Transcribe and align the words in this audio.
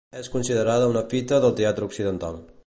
És 0.19 0.29
considerada 0.35 0.87
una 0.93 1.03
fita 1.11 1.41
del 1.45 1.55
teatre 1.61 1.87
occidental. 1.91 2.43